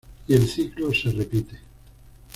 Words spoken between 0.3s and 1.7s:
el ciclo se repite.